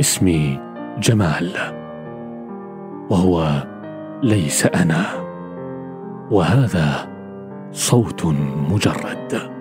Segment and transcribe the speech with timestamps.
[0.00, 0.60] اسمي
[0.98, 1.52] جمال
[3.10, 3.66] وهو
[4.22, 5.04] ليس أنا
[6.30, 7.08] وهذا
[7.72, 8.26] صوت
[8.70, 9.54] مجرد.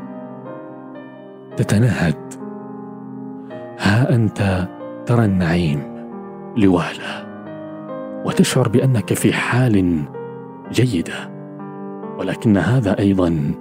[1.57, 2.33] تتنهد
[3.79, 4.67] ها أنت
[5.05, 6.07] ترى النعيم
[6.57, 7.25] لوهله
[8.25, 10.03] وتشعر بأنك في حال
[10.71, 11.31] جيدة
[12.17, 13.51] ولكن هذا أيضا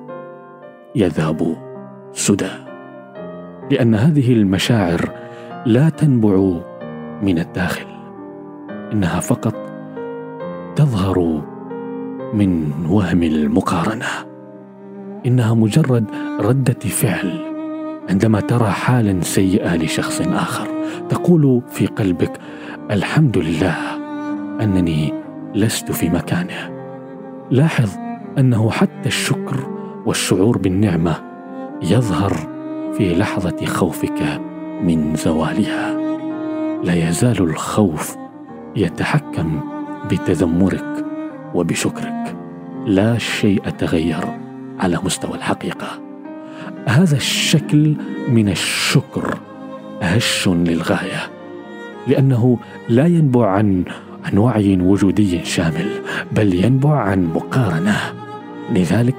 [0.95, 1.57] يذهب
[2.13, 2.51] سدى
[3.71, 5.22] لأن هذه المشاعر
[5.67, 6.61] لا تنبع
[7.23, 7.87] من الداخل.
[8.93, 9.55] إنها فقط
[10.77, 11.43] تظهر
[12.35, 14.07] من وهم المقارنة.
[15.27, 16.05] إنها مجرد
[16.41, 17.41] ردة فعل
[18.11, 20.69] عندما ترى حالا سيئة لشخص آخر.
[21.09, 22.33] تقول في قلبك
[22.91, 23.77] الحمد لله
[24.61, 25.15] أنني
[25.55, 26.71] لست في مكانه.
[27.51, 27.91] لاحظ
[28.39, 29.57] أنه حتى الشكر
[30.07, 31.15] والشعور بالنعمة
[31.83, 32.33] يظهر
[32.93, 34.52] في لحظة خوفك
[34.83, 35.97] من زوالها.
[36.85, 38.17] لا يزال الخوف
[38.77, 39.61] يتحكم
[40.11, 41.05] بتذمرك
[41.55, 42.37] وبشكرك.
[42.87, 44.25] لا شيء تغير
[44.79, 46.01] على مستوى الحقيقة.
[46.87, 47.95] هذا الشكل
[48.29, 49.39] من الشكر
[50.03, 51.31] هش للغاية
[52.09, 53.85] لأنه لا ينبع عن
[54.25, 55.91] عن وعي وجودي شامل
[56.33, 57.97] بل ينبع عن مقارنة.
[58.71, 59.17] لذلك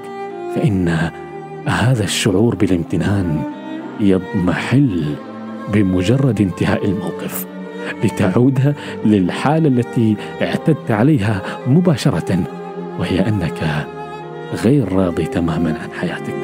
[0.54, 1.10] فإن
[1.66, 3.42] هذا الشعور بالامتنان
[4.00, 5.14] يضمحل
[5.72, 7.46] بمجرد انتهاء الموقف
[8.04, 12.44] لتعود للحالة التي اعتدت عليها مباشرة
[12.98, 13.86] وهي أنك
[14.64, 16.34] غير راضي تماما عن حياتك.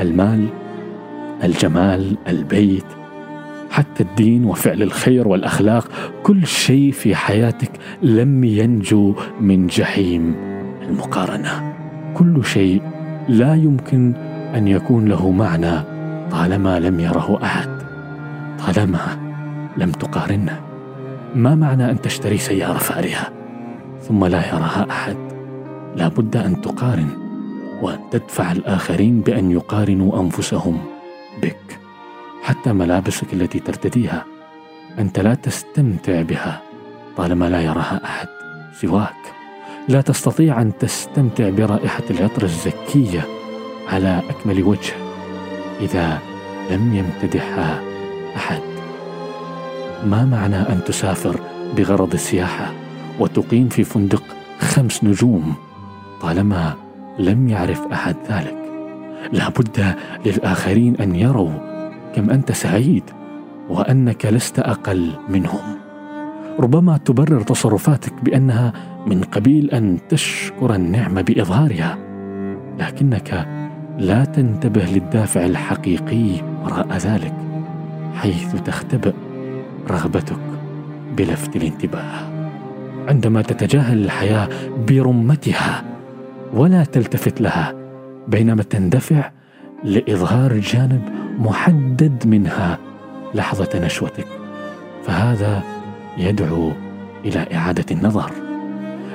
[0.00, 0.46] المال
[1.44, 2.84] الجمال البيت
[3.70, 5.88] حتى الدين وفعل الخير والأخلاق
[6.22, 7.70] كل شيء في حياتك
[8.02, 10.34] لم ينجو من جحيم
[10.82, 11.75] المقارنة.
[12.16, 12.82] كل شيء
[13.28, 14.14] لا يمكن
[14.54, 15.82] أن يكون له معنى
[16.30, 17.68] طالما لم يره أحد.
[18.66, 19.18] طالما
[19.76, 20.60] لم تقارنه.
[21.34, 23.32] ما معنى أن تشتري سيارة فارهة؟
[24.00, 25.16] ثم لا يراها أحد.
[25.96, 27.08] لا بد أن تقارن
[27.82, 30.78] وأن تدفع الآخرين بأن يقارنوا أنفسهم
[31.42, 31.78] بك.
[32.42, 34.24] حتى ملابسك التي ترتديها
[34.98, 36.60] أنت لا تستمتع بها
[37.16, 38.28] طالما لا يراها أحد
[38.80, 39.35] سواك.
[39.88, 43.26] لا تستطيع أن تستمتع برائحة العطر الزكية
[43.88, 44.92] على أكمل وجه
[45.80, 46.18] إذا
[46.70, 47.80] لم يمتدحها
[48.36, 48.60] أحد.
[50.06, 51.40] ما معنى أن تسافر
[51.76, 52.72] بغرض السياحة
[53.20, 54.22] وتقيم في فندق
[54.60, 55.54] خمس نجوم
[56.22, 56.74] طالما
[57.18, 58.56] لم يعرف أحد ذلك؟
[59.32, 59.94] لا بد
[60.26, 61.52] للآخرين أن يروا
[62.14, 63.04] كم أنت سعيد
[63.68, 65.76] وأنك لست أقل منهم.
[66.60, 68.72] ربما تبرر تصرفاتك بأنها
[69.06, 71.98] من قبيل أن تشكر النعمه بإظهارها
[72.78, 73.46] لكنك
[73.98, 77.34] لا تنتبه للدافع الحقيقي وراء ذلك
[78.14, 79.12] حيث تختبئ
[79.90, 80.38] رغبتك
[81.16, 82.36] بلفت الانتباه.
[83.08, 84.48] عندما تتجاهل الحياة
[84.88, 85.84] برمتها
[86.54, 87.74] ولا تلتفت لها
[88.28, 89.30] بينما تندفع
[89.84, 91.02] لإظهار جانب
[91.38, 92.78] محدد منها
[93.34, 94.26] لحظة نشوتك
[95.04, 95.62] فهذا
[96.18, 96.72] يدعو
[97.24, 98.45] إلى إعادة النظر.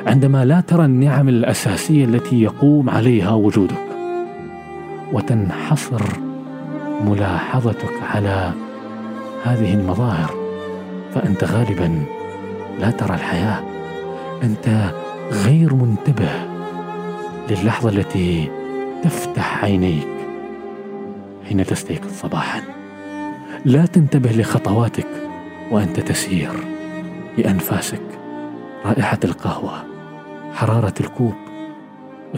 [0.08, 3.88] عندما لا ترى النعم الأساسية التي يقوم عليها وجودك
[5.14, 6.02] وتنحصر
[7.06, 8.52] ملاحظتك على
[9.44, 10.34] هذه المظاهر
[11.14, 12.04] فأنت غالبا
[12.80, 13.64] لا ترى الحياة.
[14.44, 14.94] أنت
[15.32, 16.30] غير منتبه
[17.50, 18.52] للحظة التي
[19.04, 20.08] تفتح عينيك
[21.50, 22.62] حين تستيقظ صباحا.
[23.66, 25.08] لا تنتبه لخطواتك
[25.72, 26.52] وأنت تسير
[27.38, 28.02] لأنفاسك.
[28.86, 29.91] رائحة القهوة
[30.54, 31.34] حرارة الكوب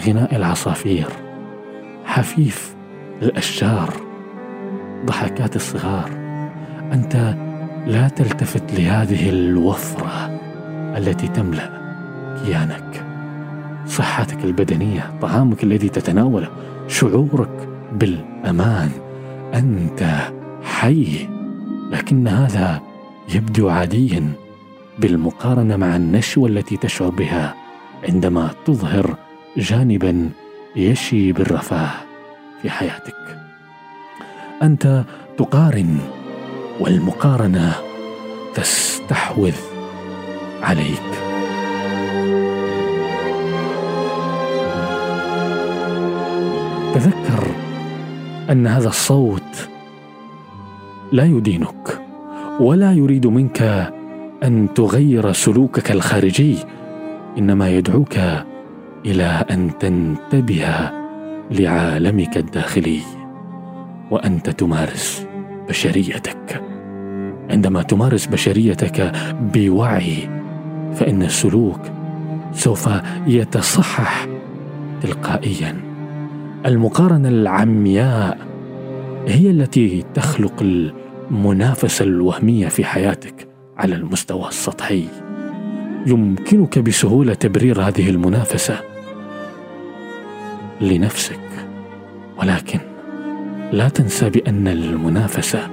[0.08, 1.08] غناء العصافير
[2.06, 2.76] حفيف
[3.22, 3.94] الأشجار
[5.06, 6.10] ضحكات الصغار.
[6.94, 7.36] أنت
[7.88, 10.40] لا تلتفت لهذه الوفرة
[10.98, 11.70] التي تملأ
[12.46, 13.06] كيانك.
[13.88, 16.50] صحتك البدنية طعامك الذي تتناوله
[16.88, 18.92] شعورك بالأمان.
[19.54, 20.32] أنت
[20.64, 21.30] حي
[21.92, 22.82] لكن هذا
[23.36, 24.32] يبدو عاديا
[25.00, 27.63] بالمقارنة مع النشوة التي تشعر بها
[28.10, 29.18] عندما تظهر
[29.58, 30.30] جانبا
[30.76, 31.92] يشي بالرفاه
[32.62, 33.16] في حياتك.
[34.64, 35.04] أنت
[35.38, 36.00] تقارن
[36.80, 37.76] والمقارنة
[38.56, 39.56] تستحوذ
[40.62, 41.10] عليك.
[46.94, 47.48] تذكر
[48.52, 49.70] أن هذا الصوت
[51.12, 52.02] لا يدينك
[52.60, 53.62] ولا يريد منك
[54.44, 56.58] أن تغير سلوكك الخارجي.
[57.38, 58.18] إنما يدعوك
[59.06, 60.92] إلى أن تنتبه
[61.52, 63.00] لعالمك الداخلي
[64.12, 65.28] وانت تمارس
[65.70, 66.64] بشريتك.
[67.50, 69.12] عندما تمارس بشريتك
[69.54, 70.30] بوعي
[70.96, 71.80] فإن السلوك
[72.54, 72.90] سوف
[73.28, 74.28] يتصحح
[75.02, 75.82] تلقائيا.
[76.66, 78.38] المقارنة العمياء
[79.28, 83.48] هي التي تخلق المنافسة الوهمية في حياتك
[83.78, 85.23] على المستوى السطحي.
[86.06, 88.80] يمكنك بسهولة تبرير هذه المنافسة
[90.82, 91.40] لنفسك.
[92.38, 92.80] ولكن
[93.72, 95.68] لا تنسى بأن المنافسة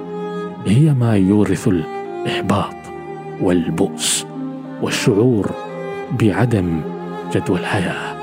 [0.67, 2.75] هي ما يورث الإحباط
[3.41, 4.27] والبؤس
[4.83, 5.51] والشعور
[6.21, 6.81] بعدم
[7.35, 8.17] جدوى الحياة.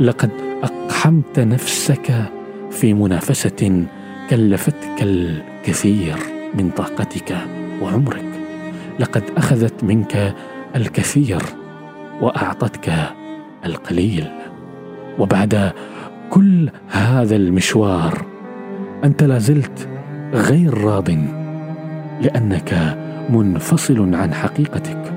[0.00, 0.30] لقد
[0.62, 2.24] أقحمت نفسك
[2.70, 3.86] في منافسة
[4.30, 6.16] كلفتك الكثير
[6.54, 7.36] من طاقتك
[7.82, 8.24] وعمرك.
[8.98, 10.34] لقد أخذت منك
[10.76, 11.42] الكثير
[12.20, 12.92] وأعطتك
[13.64, 14.28] القليل.
[15.18, 15.72] وبعد
[16.30, 18.26] كل هذا المشوار
[19.04, 19.88] أنت لازلت
[20.32, 21.10] غير راض
[22.20, 22.98] لأنك
[23.30, 25.12] منفصل عن حقيقتك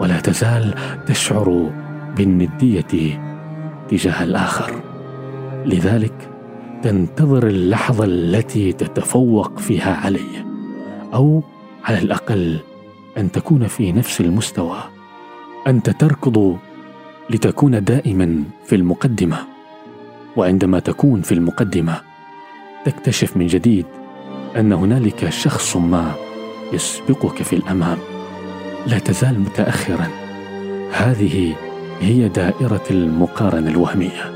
[0.00, 0.74] ولا تزال
[1.06, 1.70] تشعر
[2.16, 3.20] بالندية
[3.88, 4.72] تجاه الآخر.
[5.66, 6.30] لذلك
[6.82, 10.46] تنتظر اللحظة التي تتفوق فيها عليه
[11.14, 11.42] أو
[11.84, 12.58] على الأقل
[13.18, 14.78] أن تكون في نفس المستوى
[15.66, 16.58] انت تركض
[17.30, 19.38] لتكون دائما في المقدمة.
[20.36, 22.00] وعندما تكون في المقدمة
[22.84, 23.86] تكتشف من جديد
[24.56, 26.14] أن هنالك شخص ما
[26.72, 27.98] يسبقك في الأمام.
[28.86, 30.08] لا تزال متاخرا.
[30.92, 31.54] هذه
[32.00, 34.32] هي دائرة المقارنة الوهمية.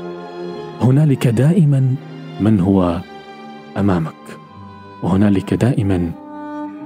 [0.81, 1.95] هنالك دائما
[2.39, 3.01] من هو
[3.77, 4.37] أمامك
[5.03, 6.11] وهنالك دائما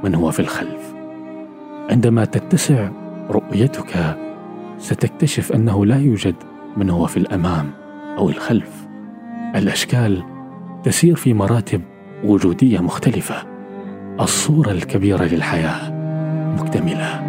[0.04, 0.77] من هو في الخلف.
[1.90, 2.90] عندما تتسع
[3.30, 4.18] رؤيتك
[4.78, 6.36] ستكتشف أنه لا يوجد
[6.78, 7.72] من هو في الأمام
[8.18, 8.88] أو الخلف.
[9.56, 10.24] الأشكال
[10.84, 11.82] تسير في مراتب
[12.24, 13.36] وجودية مختلفة.
[14.20, 15.92] الصورة الكبيرة للحياة
[16.60, 17.24] مكتملة.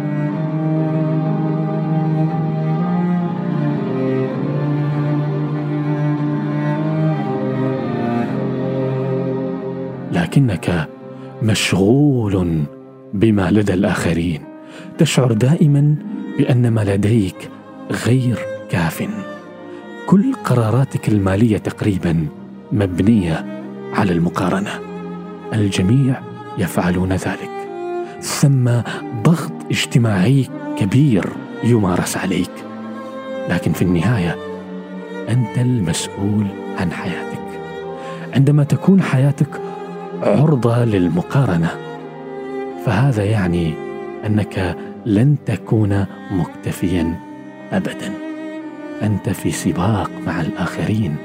[10.11, 10.89] لكنك
[11.43, 12.63] مشغول
[13.13, 14.48] بما لدى الآخرين.
[14.97, 15.95] تشعر دائما
[16.37, 17.49] بأن ما لديك
[18.07, 18.39] غير
[18.69, 19.07] كاف.
[20.07, 22.27] كل قراراتك المالية تقريبا
[22.71, 24.79] مبنية على المقارنة.
[25.53, 26.21] الجميع
[26.57, 27.51] يفعلون ذلك.
[28.21, 28.69] ثم
[29.23, 30.47] ضغط اجتماعي
[30.77, 31.25] كبير
[31.63, 32.51] يمارس عليك.
[33.49, 34.35] لكن في النهاية
[35.29, 36.45] أنت المسؤول
[36.79, 37.39] عن حياتك.
[38.33, 39.61] عندما تكون حياتك
[40.23, 41.69] عرضة للمقارنة
[42.85, 43.88] فهذا يعني
[44.25, 47.19] أنك لن تكون مكتفيا
[47.71, 48.13] ابدا.
[49.03, 51.15] أنت في سباق مع الآخرين.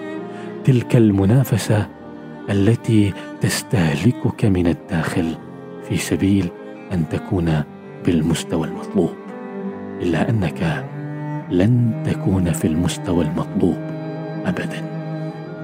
[0.65, 1.87] تلك المنافسة
[2.51, 5.35] التي تستهلكك من الداخل
[5.89, 6.49] في سبيل
[6.93, 7.63] أن تكون
[8.07, 9.13] بالمستوى المطلوب.
[10.03, 10.85] إلا أنك
[11.51, 13.79] لن تكون في المستوى المطلوب
[14.45, 14.83] ابدا.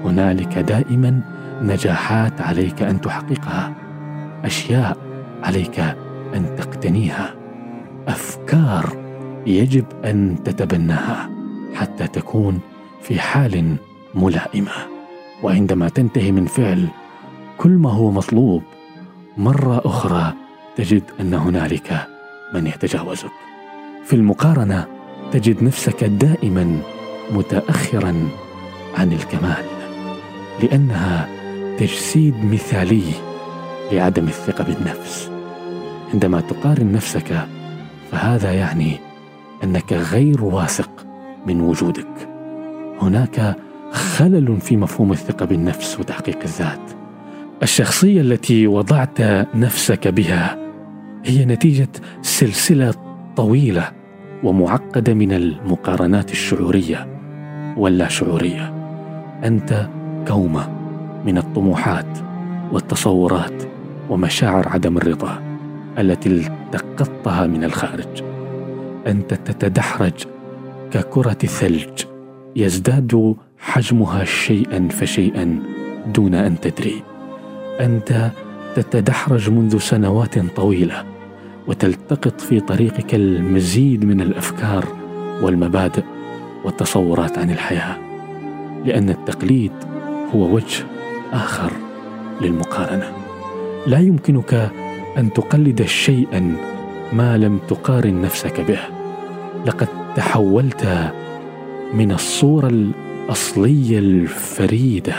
[0.05, 1.21] هنالك دائما
[1.61, 3.73] نجاحات عليك أن تحققها.
[4.45, 4.97] أشياء
[5.43, 5.95] عليك
[6.35, 7.35] أن تقتنيها.
[8.07, 8.97] أفكار
[9.47, 11.29] يجب أن تتبناها
[11.73, 12.59] حتى تكون
[13.01, 13.75] في حال
[14.15, 14.71] ملائمة.
[15.43, 16.87] وعندما تنتهي من فعل
[17.57, 18.63] كل ما هو مطلوب
[19.37, 20.33] مرة أخرى
[20.75, 22.07] تجد أن هنالك
[22.53, 23.31] من يتجاوزك.
[24.05, 24.87] في المقارنة
[25.31, 26.81] تجد نفسك دائما
[27.31, 28.29] متاخرا
[28.97, 29.65] عن الكمال
[30.63, 31.29] لأنها
[31.77, 33.03] تجسيد مثالي
[33.91, 35.31] لعدم الثقة بالنفس.
[36.13, 37.47] عندما تقارن نفسك
[38.11, 38.97] فهذا يعني
[39.63, 40.89] أنك غير واثق
[41.47, 42.29] من وجودك.
[43.01, 43.55] هناك
[43.91, 46.79] خلل في مفهوم الثقة بالنفس وتحقيق الذات.
[47.63, 49.21] الشخصية التي وضعت
[49.55, 50.57] نفسك بها
[51.25, 51.89] هي نتيجة
[52.21, 52.93] سلسلة
[53.35, 53.91] طويلة
[54.43, 57.07] ومعقدة من المقارنات الشعورية
[57.77, 58.73] واللا شعورية.
[59.43, 59.89] أنت
[60.27, 60.69] كومة
[61.25, 62.17] من الطموحات
[62.71, 63.63] والتصورات
[64.09, 65.50] ومشاعر عدم الرضا.
[65.99, 68.23] التي التقطتها من الخارج.
[69.07, 70.13] أنت تتدحرج
[70.91, 72.03] ككرة الثلج.
[72.55, 75.59] يزداد حجمها شيئا فشيئا
[76.13, 77.03] دون أن تدري.
[77.79, 78.31] أنت
[78.75, 81.03] تتدحرج منذ سنوات طويلة
[81.67, 84.85] وتلتقط في طريقك المزيد من الأفكار
[85.41, 86.03] والمبادئ
[86.63, 87.97] والتصورات عن الحياة
[88.85, 89.71] لأن التقليد
[90.35, 90.83] هو وجه
[91.33, 91.71] آخر
[92.41, 93.11] للمقارنة.
[93.87, 94.71] لا يمكنك
[95.17, 96.55] أن تقلد شيئا
[97.13, 98.79] ما لم تقارن نفسك به.
[99.65, 101.11] لقد تحولت
[101.93, 105.15] من الصورة الأصلية الفريدة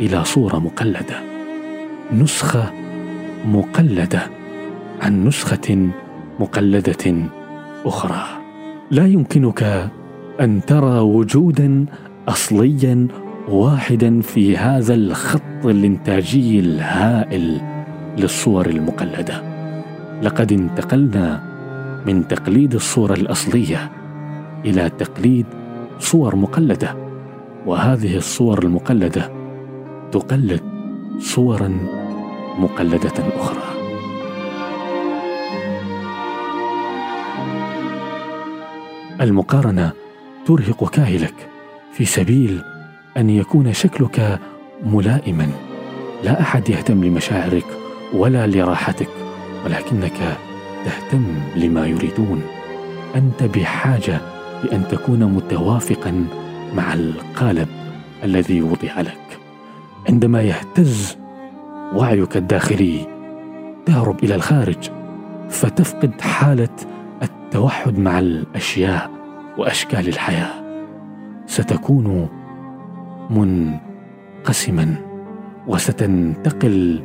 [0.00, 1.20] إلى صورة مقلدة.
[2.12, 2.72] نسخة
[3.46, 4.22] مقلدة
[5.02, 5.88] عن نسخة
[6.40, 7.14] مقلدة
[7.84, 8.24] أخرى.
[8.90, 9.90] لا يمكنك
[10.40, 11.86] أن ترى وجودا
[12.28, 13.08] اصليا
[13.48, 17.75] واحدا في هذا الخط الإنتاجي الهائل
[18.16, 19.42] للصور المقلدة.
[20.22, 21.42] لقد انتقلنا
[22.06, 23.90] من تقليد الصورة الأصلية
[24.64, 25.46] إلى تقليد
[25.98, 26.96] صور مقلدة
[27.66, 29.30] وهذه الصور المقلدة
[30.12, 30.60] تقلد
[31.18, 31.78] صورا
[32.58, 33.62] مقلدة أخرى.
[39.20, 39.92] المقارنة
[40.46, 41.34] ترهق كاهلك
[41.92, 42.62] في سبيل
[43.16, 44.40] أن يكون شكلك
[44.86, 45.48] ملائما.
[46.24, 47.66] لا أحد يهتم لمشاعرك
[48.14, 49.08] ولا لراحتك
[49.64, 50.38] ولكنك
[50.84, 51.24] تهتم
[51.56, 52.42] لما يريدون.
[53.16, 54.20] أنت بحاجة
[54.64, 56.24] لأن تكون متوافقا
[56.74, 57.68] مع القالب
[58.24, 59.38] الذي وضع لك.
[60.08, 61.16] عندما يهتز
[61.94, 63.06] وعيك الداخلي
[63.86, 64.90] تهرب إلى الخارج
[65.48, 66.76] فتفقد حالة
[67.22, 69.10] التوحد مع الأشياء
[69.58, 70.66] وأشكال الحياة.
[71.46, 72.28] ستكون
[73.30, 74.94] منقسما
[75.66, 77.02] وستنتقل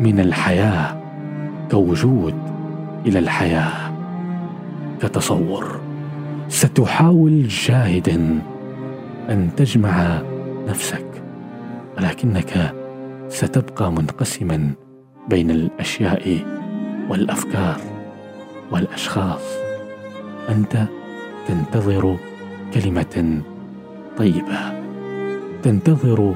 [0.00, 1.00] من الحياة
[1.70, 2.34] كوجود
[3.06, 3.92] إلى الحياة.
[5.02, 5.80] كتصور
[6.48, 8.38] ستحاول جاهدا
[9.28, 10.22] أن تجمع
[10.68, 11.22] نفسك
[11.98, 12.74] ولكنك
[13.28, 14.70] ستبقى منقسما
[15.28, 16.38] بين الأشياء
[17.08, 17.80] والأفكار
[18.72, 19.42] والأشخاص.
[20.48, 20.84] أنت
[21.48, 22.16] تنتظر
[22.74, 23.42] كلمة
[24.18, 24.58] طيبة
[25.62, 26.34] تنتظر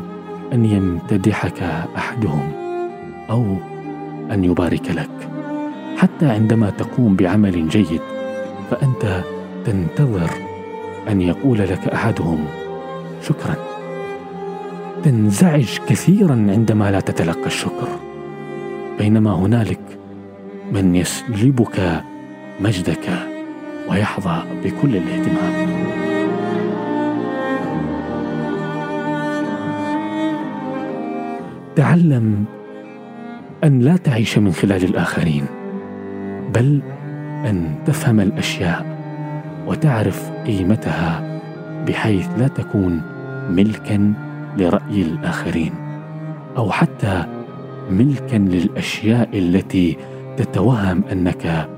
[0.52, 1.62] أن يمتدحك
[1.96, 2.63] أحدهم.
[3.30, 3.56] أو
[4.32, 5.28] أن يبارك لك.
[5.96, 8.00] حتى عندما تقوم بعمل جيد
[8.70, 9.22] فأنت
[9.64, 10.30] تنتظر
[11.08, 12.44] أن يقول لك أحدهم
[13.22, 13.54] شكرا.
[15.02, 17.88] تنزعج كثيرا عندما لا تتلقى الشكر.
[18.98, 19.80] بينما هنالك
[20.72, 22.02] من يسلبك
[22.60, 23.08] مجدك
[23.90, 25.84] ويحظى بكل الاهتمام.
[31.76, 32.44] تعلم
[33.64, 35.46] أن لا تعيش من خلال الآخرين
[36.54, 36.82] بل
[37.46, 38.94] أن تفهم الأشياء
[39.66, 41.40] وتعرف قيمتها
[41.86, 43.02] بحيث لا تكون
[43.50, 44.14] ملكا
[44.56, 45.72] لرأي الآخرين
[46.56, 47.24] أو حتى
[47.90, 49.96] ملكا للأشياء التي
[50.36, 51.68] تتوهم أنك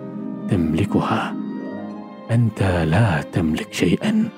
[0.50, 1.34] تملكها.
[2.30, 4.28] أنت لا تملك شيئا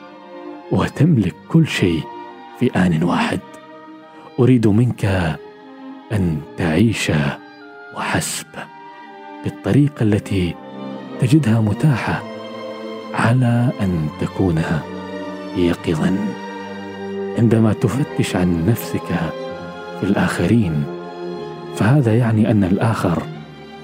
[0.73, 2.03] وتملك كل شيء
[2.61, 3.41] في آن واحد.
[4.41, 5.37] أريد منك
[6.13, 7.13] أن تعيش
[7.97, 8.47] وحسب
[9.45, 10.55] بالطريقة التي
[11.21, 12.23] تجدها متاحة
[13.15, 14.63] على أن تكون
[15.57, 16.17] يقظا.
[17.39, 19.09] عندما تفتش عن نفسك
[20.01, 20.85] في الآخرين
[21.77, 23.23] فهذا يعني أن الآخر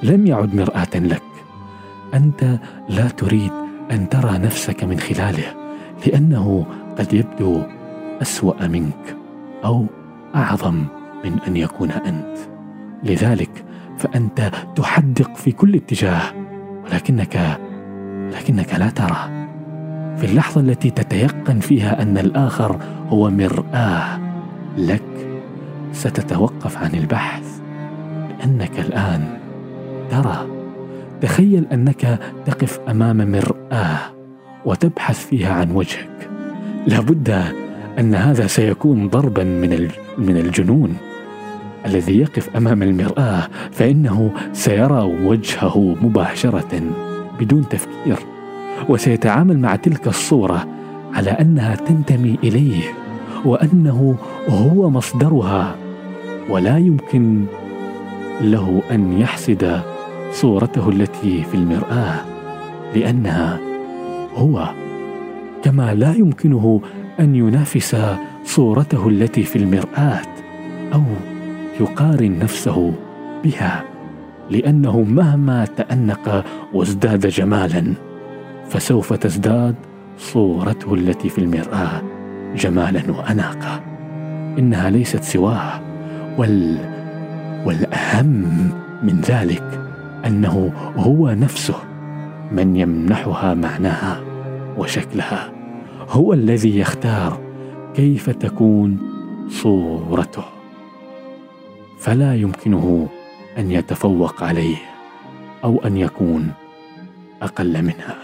[0.03, 1.23] لم يعد مرآة لك.
[2.15, 3.53] أنت لا تريد
[3.91, 5.55] أن ترى نفسك من خلاله
[6.07, 6.67] لأنه
[6.99, 7.63] قد يبدو
[8.23, 9.17] أسوأ منك
[9.65, 9.87] أو
[10.35, 10.85] أعظم
[11.25, 12.39] من أن يكون أنت.
[13.03, 13.65] لذلك
[13.99, 16.23] فأنت تحدق في كل اتجاه.
[16.85, 17.59] ولكنك
[18.33, 19.47] لكنك لا ترى.
[20.17, 22.79] في اللحظة التي تتيقن فيها أن الآخر
[23.09, 24.21] هو مرآة
[24.79, 25.03] لك
[25.93, 27.61] ستتوقف عن البحث.
[28.29, 29.39] لأنك الآن
[30.11, 30.47] ترى.
[31.21, 33.99] تخيل أنك تقف أمام مرآة
[34.65, 36.31] وتبحث فيها عن وجهك.
[36.87, 37.45] لابد
[37.99, 39.89] أن هذا سيكون ضربا من
[40.19, 40.97] من الجنون.
[41.87, 46.81] الذي يقف أمام المرآة فإنه سيرى وجهه مباشرة
[47.41, 48.19] بدون تفكير
[48.89, 50.67] وسيتعامل مع تلك الصورة
[51.15, 52.83] على أنها تنتمي إليه
[53.45, 54.17] وأنه
[54.49, 55.77] هو مصدرها
[56.49, 57.45] ولا يمكن
[58.41, 59.81] له أن يحسد
[60.33, 62.21] صورته التي في المرآة
[62.95, 63.59] لأنها
[64.35, 64.69] هو
[65.63, 66.81] كما لا يمكنه
[67.21, 67.97] أن ينافس
[68.45, 70.23] صورته التي في المرآة
[70.95, 71.03] أو
[71.81, 72.93] يقارن نفسه
[73.45, 73.85] بها
[74.51, 77.95] لأنه مهما تأنق وازداد جمالا
[78.69, 79.75] فسوف تزداد
[80.19, 82.03] صورته التي في المرآة
[82.57, 83.81] جمالا وأناقة.
[84.59, 85.81] إنها ليست سواه
[86.39, 86.79] وال
[87.67, 88.71] والأهم
[89.03, 89.81] من ذلك
[90.27, 91.75] أنه هو نفسه.
[92.53, 94.21] من يمنحها معناها
[94.79, 95.53] وشكلها.
[96.11, 97.41] هو الذي يختار
[97.95, 98.99] كيف تكون
[99.49, 100.54] صورته.
[102.05, 103.09] فلا يمكنه
[103.59, 104.77] أن يتفوق عليه
[105.65, 106.53] أو أن يكون
[107.43, 108.17] أقل منها.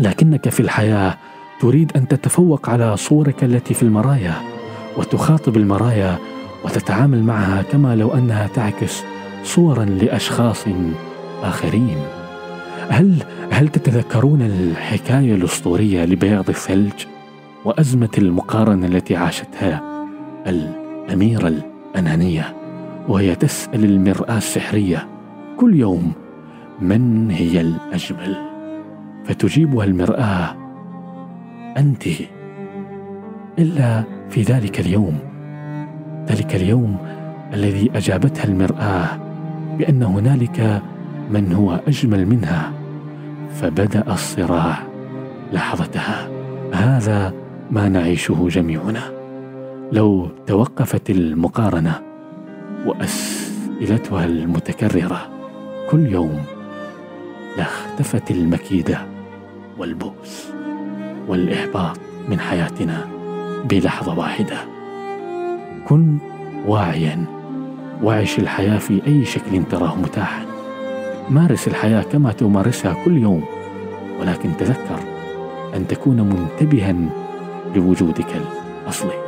[0.00, 1.18] لكنك في الحياة
[1.60, 4.34] تريد أن تتفوق على صورك التي في المرايا
[4.96, 6.18] وتخاطب المرايا
[6.64, 9.02] وتتعامل معها كما لو أنها تعكس
[9.44, 10.64] صورا لأشخاص
[11.42, 11.98] آخرين.
[12.88, 17.06] هل هل تتذكرون الحكاية الأسطورية لبياض الثلج
[17.64, 19.82] وأزمة المقارنة التي عاشتها
[20.46, 22.56] الاميره الانانيه
[23.08, 25.08] وهي تسأل المرأة السحرية
[25.56, 26.12] كل يوم
[26.80, 28.36] من هي الأجمل؟
[29.24, 30.56] فتجيبها المرأة
[31.76, 32.04] أنت.
[33.58, 35.18] إلا في ذلك اليوم
[36.28, 36.96] ذلك اليوم
[37.54, 39.18] الذي أجابتها المرأة
[39.78, 40.82] بأن هنالك
[41.30, 42.72] من هو أجمل منها
[43.50, 44.78] فبدأ الصراع
[45.52, 46.28] لحظتها.
[46.72, 47.32] هذا
[47.70, 49.13] ما نعيشه جميعنا.
[49.92, 52.00] لو توقفت المقارنة
[52.86, 55.28] وأسئلتها المتكررة
[55.90, 56.42] كل يوم
[57.58, 58.98] لاختفت المكيدة
[59.78, 60.52] والبؤس
[61.28, 61.98] والإحباط
[62.28, 63.08] من حياتنا
[63.64, 64.56] بلحظة واحدة.
[65.88, 66.18] كن
[66.66, 67.24] واعيا
[68.02, 70.46] وعش الحياة في أي شكل تراه متاحا.
[71.30, 73.44] مارس الحياة كما تمارسها كل يوم
[74.20, 75.00] ولكن تذكر
[75.76, 76.94] أن تكون منتبها
[77.76, 78.42] لوجودك
[78.82, 79.23] الأصلي.